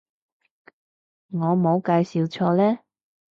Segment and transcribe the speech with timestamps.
[1.31, 2.79] 我冇介紹錯呢